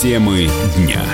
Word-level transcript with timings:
Темы 0.00 0.48
дня. 0.78 1.04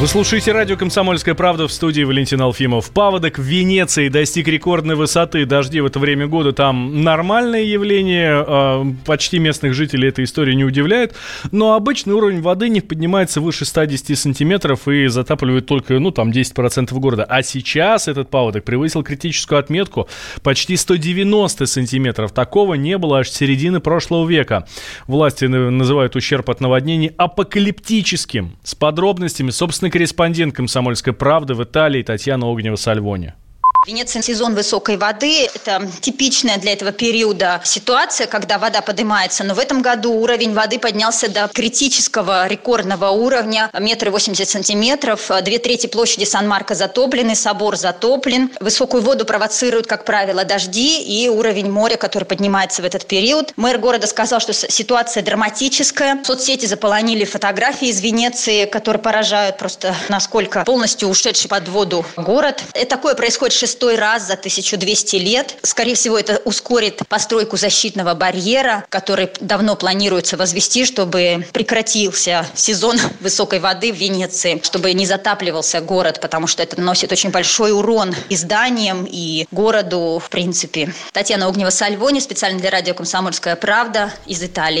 Вы 0.00 0.06
слушаете 0.06 0.52
радио 0.52 0.78
«Комсомольская 0.78 1.34
правда» 1.34 1.68
в 1.68 1.72
студии 1.72 2.02
Валентин 2.04 2.40
Алфимов. 2.40 2.90
Паводок 2.90 3.38
в 3.38 3.42
Венеции 3.42 4.08
достиг 4.08 4.48
рекордной 4.48 4.94
высоты. 4.94 5.44
Дожди 5.44 5.78
в 5.82 5.84
это 5.84 5.98
время 5.98 6.26
года 6.26 6.54
там 6.54 7.04
нормальное 7.04 7.64
явление. 7.64 8.30
А, 8.32 8.86
почти 9.04 9.38
местных 9.38 9.74
жителей 9.74 10.08
эта 10.08 10.24
история 10.24 10.54
не 10.54 10.64
удивляет. 10.64 11.14
Но 11.52 11.74
обычный 11.74 12.14
уровень 12.14 12.40
воды 12.40 12.70
не 12.70 12.80
поднимается 12.80 13.42
выше 13.42 13.66
110 13.66 14.18
сантиметров 14.18 14.88
и 14.88 15.06
затапливает 15.08 15.66
только, 15.66 15.98
ну, 15.98 16.12
там, 16.12 16.30
10% 16.30 16.98
города. 16.98 17.24
А 17.24 17.42
сейчас 17.42 18.08
этот 18.08 18.30
паводок 18.30 18.64
превысил 18.64 19.02
критическую 19.02 19.58
отметку 19.58 20.08
почти 20.42 20.78
190 20.78 21.66
сантиметров. 21.66 22.32
Такого 22.32 22.72
не 22.72 22.96
было 22.96 23.18
аж 23.18 23.28
с 23.28 23.36
середины 23.36 23.80
прошлого 23.80 24.26
века. 24.26 24.66
Власти 25.06 25.44
называют 25.44 26.16
ущерб 26.16 26.48
от 26.48 26.62
наводнений 26.62 27.12
апокалиптическим. 27.18 28.56
С 28.62 28.74
подробностями, 28.74 29.50
собственно, 29.50 29.89
корреспондент 29.90 30.54
«Комсомольской 30.54 31.12
правды» 31.12 31.54
в 31.54 31.62
Италии 31.62 32.02
Татьяна 32.02 32.46
Огнева-Сальвони. 32.46 33.34
Венеция 33.86 34.20
сезон 34.20 34.54
высокой 34.54 34.98
воды. 34.98 35.48
Это 35.54 35.88
типичная 36.02 36.58
для 36.58 36.74
этого 36.74 36.92
периода 36.92 37.62
ситуация, 37.64 38.26
когда 38.26 38.58
вода 38.58 38.82
поднимается. 38.82 39.42
Но 39.42 39.54
в 39.54 39.58
этом 39.58 39.80
году 39.80 40.12
уровень 40.12 40.52
воды 40.52 40.78
поднялся 40.78 41.30
до 41.30 41.48
критического 41.48 42.46
рекордного 42.46 43.08
уровня. 43.08 43.70
Метры 43.78 44.10
80 44.10 44.46
сантиметров. 44.46 45.30
Две 45.42 45.58
трети 45.58 45.86
площади 45.86 46.24
Сан-Марко 46.24 46.74
затоплены, 46.74 47.34
собор 47.34 47.74
затоплен. 47.76 48.50
Высокую 48.60 49.02
воду 49.02 49.24
провоцируют, 49.24 49.86
как 49.86 50.04
правило, 50.04 50.44
дожди 50.44 51.00
и 51.00 51.30
уровень 51.30 51.70
моря, 51.70 51.96
который 51.96 52.24
поднимается 52.24 52.82
в 52.82 52.84
этот 52.84 53.06
период. 53.06 53.54
Мэр 53.56 53.78
города 53.78 54.06
сказал, 54.06 54.40
что 54.40 54.52
ситуация 54.52 55.22
драматическая. 55.22 56.22
Соцсети 56.22 56.66
заполонили 56.66 57.24
фотографии 57.24 57.88
из 57.88 58.02
Венеции, 58.02 58.66
которые 58.66 59.02
поражают 59.02 59.56
просто, 59.56 59.96
насколько 60.10 60.64
полностью 60.66 61.08
ушедший 61.08 61.48
под 61.48 61.66
воду 61.68 62.04
город. 62.18 62.62
И 62.78 62.84
такое 62.84 63.14
происходит 63.14 63.54
шестой 63.70 63.94
раз 63.94 64.26
за 64.26 64.32
1200 64.32 65.16
лет. 65.16 65.56
Скорее 65.62 65.94
всего, 65.94 66.18
это 66.18 66.42
ускорит 66.44 67.02
постройку 67.08 67.56
защитного 67.56 68.14
барьера, 68.14 68.84
который 68.88 69.30
давно 69.40 69.76
планируется 69.76 70.36
возвести, 70.36 70.84
чтобы 70.84 71.46
прекратился 71.52 72.44
сезон 72.54 72.98
высокой 73.20 73.60
воды 73.60 73.92
в 73.92 73.96
Венеции, 73.96 74.60
чтобы 74.64 74.92
не 74.92 75.06
затапливался 75.06 75.80
город, 75.80 76.20
потому 76.20 76.48
что 76.48 76.64
это 76.64 76.80
наносит 76.80 77.12
очень 77.12 77.30
большой 77.30 77.70
урон 77.72 78.12
и 78.28 78.34
зданиям, 78.34 79.06
и 79.08 79.46
городу, 79.52 80.20
в 80.24 80.28
принципе. 80.30 80.92
Татьяна 81.12 81.44
Огнева-Сальвони, 81.48 82.18
специально 82.18 82.58
для 82.58 82.70
радио 82.70 82.94
«Комсомольская 82.94 83.54
правда» 83.54 84.12
из 84.26 84.42
Италии. 84.42 84.80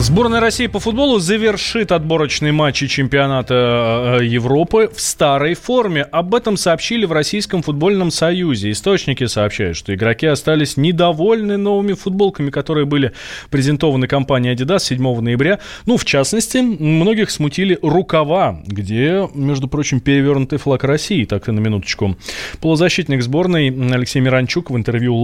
Сборная 0.00 0.40
России 0.40 0.66
по 0.66 0.80
футболу 0.80 1.18
завершит 1.18 1.92
отборочные 1.92 2.52
матчи 2.52 2.86
чемпионата 2.86 4.18
э, 4.18 4.24
Европы 4.24 4.90
в 4.90 4.98
старой 4.98 5.52
форме. 5.52 6.04
Об 6.04 6.34
этом 6.34 6.56
сообщили 6.56 7.04
в 7.04 7.12
Российском 7.12 7.60
футбольном 7.60 8.10
союзе. 8.10 8.70
Источники 8.70 9.26
сообщают, 9.26 9.76
что 9.76 9.94
игроки 9.94 10.26
остались 10.26 10.78
недовольны 10.78 11.58
новыми 11.58 11.92
футболками, 11.92 12.48
которые 12.48 12.86
были 12.86 13.12
презентованы 13.50 14.06
компанией 14.06 14.54
Adidas 14.54 14.84
7 14.84 15.20
ноября. 15.20 15.58
Ну, 15.84 15.98
в 15.98 16.06
частности, 16.06 16.56
многих 16.56 17.30
смутили 17.30 17.78
рукава, 17.82 18.58
где, 18.66 19.28
между 19.34 19.68
прочим, 19.68 20.00
перевернутый 20.00 20.58
флаг 20.58 20.82
России, 20.82 21.26
так 21.26 21.46
и 21.48 21.52
на 21.52 21.60
минуточку. 21.60 22.16
Полузащитник 22.62 23.22
сборной 23.22 23.68
Алексей 23.68 24.20
Миранчук 24.20 24.70
в 24.70 24.76
интервью 24.78 25.14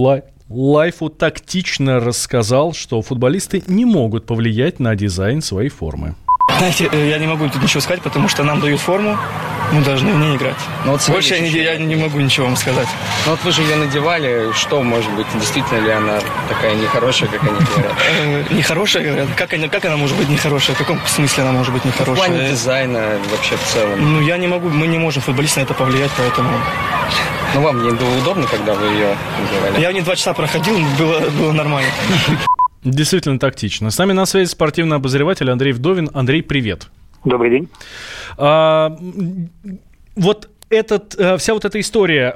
Лайфу 0.49 1.09
тактично 1.09 1.99
рассказал, 1.99 2.73
что 2.73 3.01
футболисты 3.01 3.63
не 3.67 3.83
могут 3.83 4.25
повлиять 4.25 4.79
на 4.79 4.95
дизайн 4.95 5.41
своей 5.41 5.69
формы. 5.69 6.15
Знаете, 6.57 6.89
э, 6.89 7.09
я 7.09 7.17
не 7.17 7.27
могу 7.27 7.49
тут 7.49 7.61
ничего 7.61 7.81
сказать, 7.81 8.01
потому 8.01 8.29
что 8.29 8.43
нам 8.43 8.61
дают 8.61 8.79
форму, 8.79 9.17
мы 9.71 9.81
должны 9.81 10.13
в 10.13 10.17
ней 10.17 10.35
играть. 10.35 10.57
Но 10.85 10.85
ну 10.85 10.91
вот 10.93 11.09
Больше 11.09 11.35
я 11.35 11.39
не, 11.41 11.49
я 11.49 11.77
не 11.77 11.95
могу 11.95 12.19
ничего 12.19 12.45
вам 12.45 12.55
сказать. 12.55 12.87
Ну 13.25 13.31
вот 13.31 13.43
вы 13.43 13.51
же 13.51 13.61
ее 13.61 13.75
надевали, 13.75 14.51
что 14.53 14.81
может 14.83 15.11
быть, 15.13 15.27
действительно 15.35 15.79
ли 15.79 15.91
она 15.91 16.19
такая 16.47 16.75
нехорошая, 16.75 17.29
как 17.29 17.41
они 17.43 17.59
говорят? 17.59 17.93
Э, 18.19 18.43
нехорошая, 18.51 19.03
говорят? 19.03 19.27
Как 19.35 19.53
она, 19.53 19.67
как 19.67 19.85
она 19.85 19.97
может 19.97 20.17
быть 20.17 20.29
нехорошая? 20.29 20.75
В 20.75 20.79
каком 20.79 20.99
смысле 21.05 21.43
она 21.43 21.51
может 21.51 21.73
быть 21.73 21.85
нехорошая? 21.85 22.15
В 22.15 22.17
плане 22.17 22.49
дизайна 22.49 23.19
вообще 23.31 23.55
в 23.57 23.63
целом. 23.63 24.13
Ну 24.13 24.21
я 24.21 24.37
не 24.37 24.47
могу, 24.47 24.69
мы 24.69 24.87
не 24.87 24.97
можем 24.97 25.21
футболисты 25.21 25.59
на 25.59 25.65
это 25.65 25.73
повлиять, 25.73 26.11
поэтому... 26.17 26.49
Ну, 27.53 27.61
вам 27.61 27.83
не 27.83 27.91
было 27.91 28.17
удобно, 28.17 28.45
когда 28.45 28.73
вы 28.73 28.87
ее 28.87 29.15
надевали? 29.39 29.81
Я 29.81 29.89
в 29.89 29.93
ней 29.93 30.01
два 30.01 30.15
часа 30.15 30.33
проходил, 30.33 30.77
было, 30.99 31.19
было 31.29 31.51
нормально. 31.51 31.89
Действительно 32.83 33.39
тактично. 33.39 33.89
С 33.89 33.97
нами 33.97 34.13
на 34.13 34.25
связи 34.25 34.49
спортивный 34.49 34.97
обозреватель 34.97 35.49
Андрей 35.49 35.73
Вдовин. 35.73 36.09
Андрей, 36.13 36.41
привет. 36.41 36.87
Добрый 37.25 37.51
день. 37.51 37.69
А, 38.37 38.97
вот 40.15 40.49
этот, 40.69 41.15
э, 41.17 41.37
вся 41.37 41.53
вот 41.53 41.63
эта 41.63 41.79
история, 41.79 42.33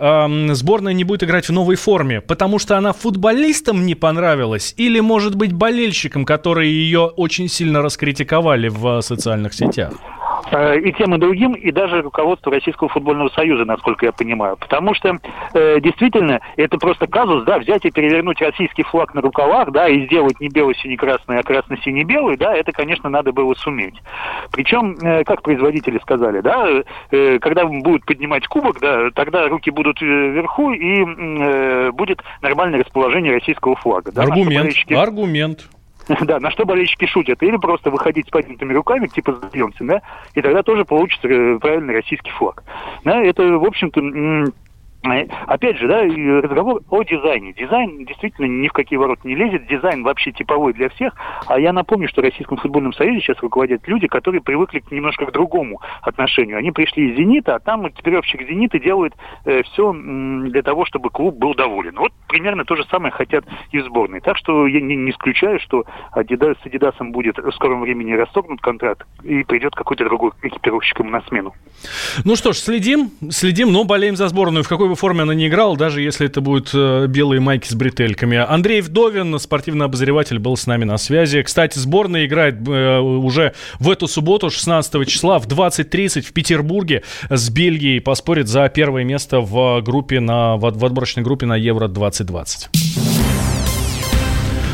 сборная 0.54 0.94
не 0.94 1.04
будет 1.04 1.24
играть 1.24 1.50
в 1.50 1.52
новой 1.52 1.76
форме, 1.76 2.22
потому 2.22 2.60
что 2.60 2.78
она 2.78 2.94
футболистам 2.94 3.86
не 3.86 3.96
понравилась, 3.96 4.74
или, 4.78 5.02
может 5.02 5.36
быть, 5.36 5.52
болельщикам, 5.52 6.26
которые 6.26 6.72
ее 6.72 7.02
очень 7.02 7.50
сильно 7.50 7.82
раскритиковали 7.82 8.70
в 8.70 9.02
социальных 9.02 9.54
сетях? 9.54 9.94
Э, 10.52 10.80
и 10.80 10.92
тем, 10.94 11.16
и 11.16 11.18
другим, 11.18 11.54
и 11.54 11.72
даже 11.72 12.02
руководству 12.02 12.52
Российского 12.52 12.90
футбольного 12.90 13.30
союза, 13.30 13.66
насколько 13.66 14.06
я 14.06 14.12
понимаю. 14.12 14.58
Потому 14.58 14.94
что 14.94 15.18
э, 15.54 15.80
действительно 15.80 16.40
это 16.56 16.78
просто 16.78 17.08
казус, 17.08 17.44
да, 17.44 17.60
взять 17.60 17.86
и 17.86 17.92
перевернуть 17.92 18.42
российский 18.42 18.84
флаг 18.84 19.14
на 19.14 19.22
рукавах, 19.22 19.72
да, 19.72 19.88
и 19.88 20.06
сделать 20.06 20.40
не 20.40 20.50
бело-сине-красный, 20.50 21.40
а 21.40 21.44
красно-сине-белый, 21.44 22.38
да, 22.38 22.56
это, 22.56 22.72
конечно, 22.72 23.10
надо 23.10 23.32
было 23.32 23.54
суметь. 23.56 23.96
Причем, 24.52 24.98
э, 25.02 25.24
как 25.24 25.42
производители 25.42 26.00
сказали, 26.00 26.42
да, 26.42 26.84
э, 27.12 27.40
когда 27.40 27.66
будут 27.66 28.06
поднимать 28.06 28.48
кубок, 28.48 28.80
да, 28.80 29.10
тогда 29.12 29.48
руки 29.48 29.70
будут 29.70 30.02
э, 30.02 30.06
вверху 30.06 30.72
и 30.72 31.04
э, 31.04 31.92
будет 31.92 32.22
нормальное 32.42 32.80
расположение 32.80 33.34
российского 33.34 33.76
флага. 33.76 34.12
Да, 34.12 34.24
аргумент, 34.24 34.74
аргумент. 34.92 35.70
Да, 36.22 36.40
на 36.40 36.52
что 36.52 36.66
болельщики 36.66 37.06
шутят. 37.06 37.42
Или 37.44 37.58
просто 37.58 37.92
выходить 37.92 38.28
с 38.28 38.30
поднятыми 38.30 38.74
руками, 38.74 39.08
типа 39.08 39.34
сдаемся, 39.34 39.84
да, 39.84 40.02
и 40.36 40.42
тогда 40.42 40.64
тоже 40.64 40.86
получится 40.86 41.28
э, 41.28 41.60
правильный 41.60 41.96
российский 41.96 42.32
флаг. 42.32 42.64
Да, 43.04 43.22
это, 43.22 43.44
в 43.44 43.66
общем-то, 43.66 44.52
Э, 45.04 45.26
опять 45.48 45.78
же, 45.78 45.88
да, 45.88 46.04
разговор 46.04 46.82
о 46.90 47.04
дизайне. 47.04 47.54
Дизайн 47.54 48.06
действительно 48.06 48.46
ни 48.46 48.68
в 48.68 48.74
какие 48.74 48.98
ворота 48.98 49.28
не 49.28 49.36
лезет. 49.36 49.66
Дизайн 49.66 50.04
вообще 50.04 50.32
типовой 50.32 50.74
для 50.74 50.90
всех. 50.90 51.16
А 51.48 51.60
я 51.60 51.74
напомню, 51.74 52.08
что 52.08 52.22
Российском 52.22 52.58
футбольном 52.58 52.94
союзе 52.94 53.22
сейчас 53.22 53.40
руководят 53.40 53.88
люди, 53.88 54.08
которые 54.08 54.42
привыкли 54.42 54.80
к 54.80 54.92
немножко 54.92 55.26
к 55.26 55.32
другому 55.32 55.82
отношению. 56.02 56.58
Они 56.58 56.72
пришли 56.72 57.10
из 57.10 57.18
«Зенита», 57.18 57.56
а 57.56 57.60
там 57.60 57.88
экипировщик 57.88 58.48
«Зенита» 58.48 58.80
делает 58.80 59.14
э, 59.46 59.64
все 59.64 59.92
для 59.92 60.62
того, 60.62 60.86
чтобы 60.86 61.10
клуб 61.10 61.36
был 61.36 61.56
доволен. 61.56 61.96
Вот 61.98 62.12
примерно 62.32 62.64
то 62.64 62.78
же 62.78 62.86
самое 62.90 63.12
хотят 63.12 63.44
и 63.72 63.80
в 63.80 63.86
сборной. 63.86 64.22
Так 64.22 64.38
что 64.38 64.66
я 64.66 64.80
не, 64.80 64.96
не 64.96 65.12
исключаю, 65.12 65.60
что 65.60 65.84
Adidas, 66.16 66.56
с 66.64 66.66
«Адидасом» 66.66 67.12
будет 67.12 67.38
в 67.38 67.52
скором 67.52 67.82
времени 67.82 68.14
расторгнут 68.14 68.62
контракт 68.62 69.06
и 69.24 69.44
придет 69.44 69.76
какой-то 69.76 70.06
другой 70.06 70.32
экипировщик 70.42 71.00
ему 71.00 71.10
на 71.10 71.22
смену. 71.24 71.54
Ну 72.24 72.38
что 72.38 72.54
ж, 72.54 72.58
следим, 72.58 73.12
следим, 73.30 73.74
но 73.74 73.84
болеем 73.84 74.16
за 74.16 74.30
сборную. 74.30 74.64
В 74.64 74.70
какой 74.70 74.88
бы 74.88 74.96
форме 74.96 75.24
она 75.24 75.34
не 75.34 75.48
играла, 75.48 75.76
даже 75.76 76.02
если 76.02 76.26
это 76.26 76.40
будут 76.40 76.72
э, 76.74 77.08
белые 77.08 77.42
майки 77.42 77.68
с 77.68 77.76
бретельками. 77.76 78.38
Андрей 78.38 78.80
Вдовин, 78.80 79.38
спортивный 79.38 79.86
обозреватель, 79.86 80.40
был 80.40 80.56
с 80.56 80.68
нами 80.68 80.86
на 80.86 80.98
связи. 80.98 81.42
Кстати, 81.42 81.78
сборная 81.78 82.26
играет 82.26 82.66
э, 82.66 83.00
уже 83.00 83.54
в 83.80 83.90
эту 83.90 84.08
субботу, 84.08 84.50
16 84.50 85.06
числа, 85.08 85.38
в 85.40 85.48
20.30 85.48 86.22
в 86.22 86.32
Петербурге 86.32 87.04
с 87.30 87.50
Бельгией. 87.50 88.00
Поспорит 88.00 88.48
за 88.48 88.70
первое 88.70 89.04
место 89.04 89.42
в 89.42 89.82
группе 89.82 90.22
на, 90.22 90.56
в 90.56 90.66
отборочной 90.66 91.24
группе 91.24 91.46
на 91.46 91.56
Евро-2020. 92.22 93.21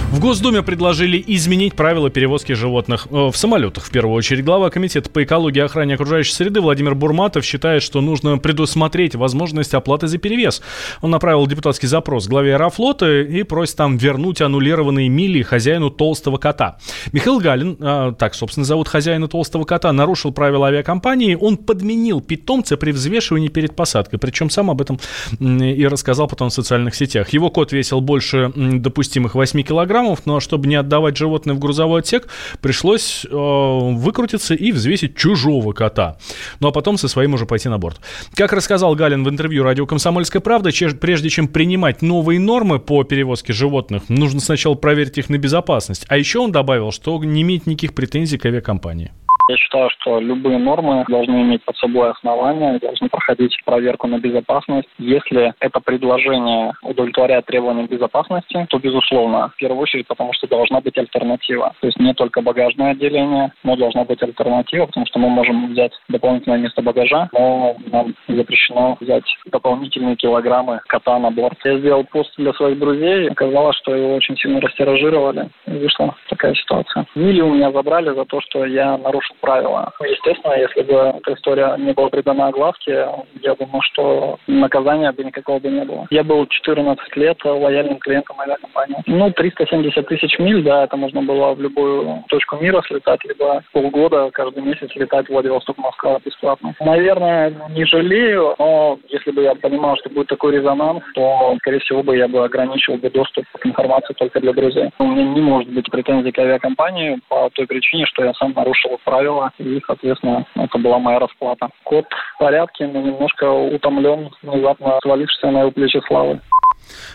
В 0.10 0.22
Госдуме 0.22 0.64
предложили 0.64 1.22
изменить 1.28 1.76
правила 1.76 2.10
перевозки 2.10 2.54
животных 2.54 3.08
э, 3.12 3.30
в 3.30 3.36
самолетах. 3.36 3.84
В 3.84 3.92
первую 3.92 4.16
очередь 4.16 4.46
глава 4.46 4.70
Комитета 4.70 5.10
по 5.10 5.22
экологии 5.22 5.60
и 5.60 5.62
охране 5.62 5.96
окружающей 5.96 6.32
среды 6.32 6.62
Владимир 6.62 6.96
Бурматов 6.96 7.44
считает, 7.44 7.84
что 7.84 8.00
нужно 8.00 8.38
предусмотреть 8.38 9.16
возможность 9.16 9.74
оплаты 9.74 10.08
за 10.08 10.18
перевес. 10.18 10.62
Он 11.02 11.12
направил 11.12 11.46
депутатский 11.46 11.90
запрос 11.90 12.28
главе 12.28 12.54
Аэрофлота 12.56 13.20
и 13.22 13.44
просит 13.44 13.76
там 13.76 13.98
вернуть 13.98 14.40
аннулированные 14.40 15.10
мили 15.10 15.42
хозяину 15.42 15.90
толстого 15.90 16.38
кота. 16.38 16.78
Михаил 17.12 17.40
Галин, 17.40 17.76
э, 17.78 18.14
так, 18.18 18.34
собственно, 18.34 18.66
зовут 18.66 18.88
хозяина 18.88 19.28
толстого 19.28 19.66
кота, 19.66 19.92
нарушил 19.92 20.32
правила 20.32 20.68
авиакомпании. 20.68 21.38
Он 21.40 21.58
подменил 21.58 22.22
питомца 22.22 22.78
при 22.78 22.92
взвешивании 22.92 23.50
перед 23.50 23.76
посадкой. 23.76 24.20
Причем 24.20 24.50
сам 24.50 24.72
об 24.72 24.82
этом 24.82 25.02
и 25.42 25.86
рассказал 25.86 26.30
потом 26.30 26.50
в 26.50 26.54
социальных 26.54 26.96
сетях. 26.96 27.30
Его 27.34 27.50
кот 27.50 27.74
весил 27.74 28.00
больше 28.00 28.54
допустимых 28.56 29.36
8 29.36 29.62
килограмм 29.64 29.97
килограммов, 29.98 30.26
но 30.26 30.40
чтобы 30.40 30.68
не 30.68 30.76
отдавать 30.76 31.18
животное 31.18 31.56
в 31.56 31.60
грузовой 31.60 32.02
отсек, 32.02 32.28
пришлось 32.62 33.26
э, 33.26 33.30
выкрутиться 33.32 34.54
и 34.54 34.72
взвесить 34.72 35.16
чужого 35.16 35.74
кота. 35.74 36.18
Ну 36.60 36.68
а 36.68 36.72
потом 36.72 36.98
со 36.98 37.08
своим 37.08 37.34
уже 37.34 37.46
пойти 37.46 37.70
на 37.70 37.78
борт. 37.78 38.00
Как 38.36 38.54
рассказал 38.54 38.96
Галин 38.96 39.24
в 39.24 39.30
интервью 39.30 39.64
радио 39.64 39.86
«Комсомольская 39.86 40.42
правда», 40.42 40.70
прежде 41.00 41.30
чем 41.30 41.48
принимать 41.48 42.02
новые 42.02 42.40
нормы 42.40 42.80
по 42.80 43.04
перевозке 43.04 43.54
животных, 43.54 44.04
нужно 44.10 44.40
сначала 44.40 44.76
проверить 44.76 45.18
их 45.18 45.30
на 45.30 45.38
безопасность. 45.38 46.06
А 46.08 46.18
еще 46.18 46.40
он 46.40 46.52
добавил, 46.52 46.92
что 46.92 47.24
не 47.24 47.42
имеет 47.42 47.66
никаких 47.68 47.94
претензий 47.94 48.38
к 48.38 48.46
авиакомпании. 48.46 49.12
Я 49.48 49.56
считаю, 49.56 49.90
что 49.92 50.20
любые 50.20 50.58
нормы 50.58 51.06
должны 51.08 51.42
иметь 51.42 51.64
под 51.64 51.78
собой 51.78 52.12
основания, 52.12 52.80
должны 52.80 53.08
проходить 53.08 53.58
проверку 53.66 54.08
на 54.08 54.20
безопасность. 54.20 54.90
Если 54.98 55.54
это 55.60 55.80
предложение 55.80 56.74
удовлетворяет 56.82 57.46
требованиям 57.46 57.88
безопасности, 57.88 58.68
то, 58.70 58.78
безусловно, 58.78 59.50
в 59.50 59.56
первую 59.58 59.82
очередь, 59.82 60.08
потому 60.08 60.34
что 60.34 60.48
должна 60.48 60.82
быть 60.82 60.98
альтернатива. 60.98 61.74
То 61.80 61.88
есть 61.88 62.00
не 62.00 62.14
только 62.14 62.42
багажное 62.42 62.92
отделение, 62.92 63.54
но 63.64 63.76
должна 63.78 64.04
быть 64.04 64.22
альтернатива, 64.22 64.86
потому 64.88 65.06
что 65.06 65.20
мы 65.20 65.30
можем 65.30 65.72
взять 65.72 65.94
дополнительное 66.10 66.58
место 66.58 66.82
багажа, 66.82 67.30
но 67.32 67.76
нам 67.92 68.16
запрещено 68.28 68.98
взять 69.00 69.26
дополнительные 69.46 70.18
килограммы 70.18 70.82
кота 70.88 71.20
на 71.20 71.32
борт. 71.32 71.58
Я 71.64 71.80
сделал 71.80 72.04
пост 72.04 72.34
для 72.38 72.54
своих 72.54 72.80
друзей, 72.80 73.30
оказалось, 73.30 73.78
что 73.78 73.96
его 73.96 74.16
очень 74.16 74.36
сильно 74.38 74.60
растиражировали. 74.60 75.50
И 75.68 75.72
вышла 75.72 76.16
такая 76.30 76.54
ситуация. 76.54 77.06
Мили 77.16 77.42
у 77.42 77.54
меня 77.54 77.72
забрали 77.72 78.14
за 78.14 78.26
то, 78.26 78.42
что 78.42 78.66
я 78.66 78.98
нарушил 78.98 79.37
правила. 79.40 79.92
Естественно, 80.00 80.54
если 80.54 80.82
бы 80.82 80.94
эта 80.94 81.34
история 81.34 81.76
не 81.78 81.94
была 81.94 82.10
придана 82.10 82.48
огласке, 82.48 83.08
я 83.42 83.56
думаю, 83.56 83.82
что 83.84 84.40
наказания 84.48 85.12
бы 85.12 85.24
никакого 85.24 85.60
бы 85.60 85.70
не 85.70 85.86
было. 85.86 86.08
Я 86.10 86.24
был 86.24 86.46
14 86.48 87.16
лет 87.16 87.38
лояльным 87.44 88.00
клиентом 88.00 88.40
авиакомпании. 88.40 88.98
Ну, 89.06 89.32
370 89.32 90.08
тысяч 90.08 90.40
миль, 90.40 90.64
да, 90.64 90.84
это 90.84 90.98
можно 90.98 91.22
было 91.22 91.54
в 91.54 91.62
любую 91.62 92.24
точку 92.30 92.58
мира 92.58 92.82
слетать, 92.88 93.24
либо 93.26 93.64
полгода 93.72 94.30
каждый 94.32 94.64
месяц 94.64 94.90
летать 94.96 95.28
в 95.28 95.30
Владивосток-Москва 95.30 96.20
бесплатно. 96.24 96.76
Наверное, 96.80 97.54
не 97.70 97.86
жалею, 97.86 98.56
но 98.58 99.00
если 99.10 99.32
бы 99.32 99.44
я 99.44 99.56
понимал, 99.56 99.98
что 99.98 100.10
будет 100.10 100.28
такой 100.28 100.56
резонанс, 100.56 101.04
то, 101.14 101.56
скорее 101.60 101.80
всего, 101.80 102.04
бы 102.04 102.18
я 102.18 102.28
бы 102.28 102.44
ограничил 102.44 102.96
бы 102.98 103.10
доступ 103.10 103.46
к 103.60 103.66
информации 103.66 104.14
только 104.14 104.40
для 104.40 104.54
друзей. 104.54 104.90
У 105.00 105.06
меня 105.06 105.24
не 105.24 105.42
может 105.42 105.70
быть 105.72 105.90
претензий 105.92 106.32
к 106.32 106.40
авиакомпании 106.40 107.20
по 107.30 107.50
той 107.54 107.68
причине, 107.68 108.06
что 108.06 108.24
я 108.24 108.34
сам 108.34 108.54
нарушил 108.54 109.00
правила 109.04 109.27
правила, 109.28 109.52
и, 109.58 109.82
соответственно, 109.86 110.46
это 110.56 110.78
была 110.78 111.00
моя 111.00 111.20
расплата. 111.20 111.70
Кот 111.84 112.06
в 112.36 112.40
порядке, 112.40 112.88
но 112.88 113.02
немножко 113.02 113.50
утомлен, 113.52 114.30
внезапно 114.42 115.00
свалившийся 115.02 115.52
на 115.52 115.62
его 115.62 115.72
плечи 115.72 116.00
славы. 116.08 116.40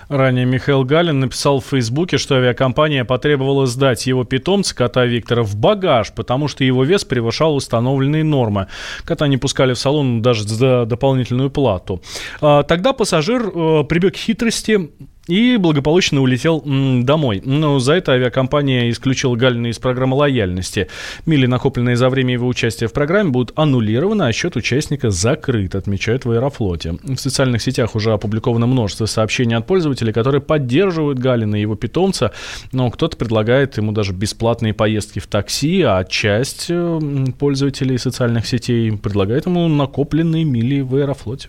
Ранее 0.08 0.44
Михаил 0.44 0.84
Галин 0.84 1.20
написал 1.20 1.60
в 1.60 1.66
Фейсбуке, 1.66 2.18
что 2.18 2.34
авиакомпания 2.34 3.04
потребовала 3.04 3.66
сдать 3.66 4.06
его 4.06 4.24
питомца, 4.24 4.76
кота 4.76 5.06
Виктора, 5.06 5.42
в 5.42 5.56
багаж, 5.56 6.12
потому 6.14 6.48
что 6.48 6.64
его 6.64 6.84
вес 6.84 7.04
превышал 7.04 7.54
установленные 7.56 8.24
нормы. 8.24 8.66
Кота 9.04 9.28
не 9.28 9.38
пускали 9.38 9.72
в 9.72 9.78
салон 9.78 10.20
даже 10.20 10.42
за 10.42 10.84
дополнительную 10.84 11.50
плату. 11.50 12.02
А, 12.42 12.64
тогда 12.64 12.92
пассажир 12.92 13.42
э, 13.42 13.84
прибег 13.84 14.14
к 14.14 14.18
хитрости, 14.18 14.90
и 15.26 15.56
благополучно 15.56 16.20
улетел 16.20 16.62
домой. 16.64 17.42
Но 17.44 17.78
за 17.78 17.94
это 17.94 18.12
авиакомпания 18.12 18.90
исключила 18.90 19.36
Галина 19.36 19.68
из 19.68 19.78
программы 19.78 20.16
лояльности. 20.16 20.88
Мили, 21.26 21.46
накопленные 21.46 21.96
за 21.96 22.08
время 22.08 22.34
его 22.34 22.48
участия 22.48 22.88
в 22.88 22.92
программе, 22.92 23.30
будут 23.30 23.56
аннулированы, 23.58 24.24
а 24.24 24.32
счет 24.32 24.56
участника 24.56 25.10
закрыт, 25.10 25.74
отмечают 25.74 26.24
в 26.24 26.30
Аэрофлоте. 26.30 26.96
В 27.02 27.16
социальных 27.16 27.62
сетях 27.62 27.94
уже 27.94 28.12
опубликовано 28.12 28.66
множество 28.66 29.06
сообщений 29.06 29.56
от 29.56 29.66
пользователей, 29.66 30.12
которые 30.12 30.40
поддерживают 30.40 31.18
Галина 31.18 31.56
и 31.56 31.60
его 31.60 31.76
питомца, 31.76 32.32
но 32.72 32.90
кто-то 32.90 33.16
предлагает 33.16 33.76
ему 33.76 33.92
даже 33.92 34.12
бесплатные 34.12 34.74
поездки 34.74 35.18
в 35.18 35.26
такси, 35.26 35.82
а 35.82 36.04
часть 36.04 36.66
э, 36.68 37.00
пользователей 37.38 37.98
социальных 37.98 38.46
сетей 38.46 38.90
предлагает 38.92 39.46
ему 39.46 39.68
накопленные 39.68 40.44
мили 40.44 40.80
в 40.80 40.94
Аэрофлоте. 40.96 41.48